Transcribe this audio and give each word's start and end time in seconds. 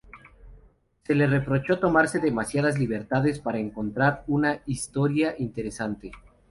Se 1.03 1.13
le 1.13 1.27
reprochó 1.27 1.77
tomarse 1.77 2.17
demasiadas 2.17 2.79
libertades 2.79 3.37
para 3.39 3.59
contar 3.71 4.23
una 4.25 4.59
historia 4.65 5.35
interesante. 5.37 6.11